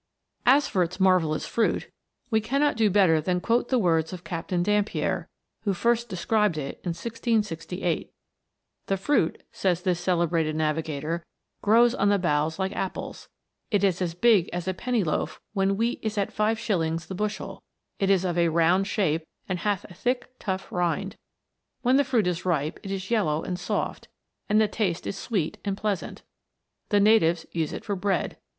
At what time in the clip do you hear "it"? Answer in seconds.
6.57-6.81, 13.69-13.83, 17.99-18.09, 22.81-22.89, 27.71-27.85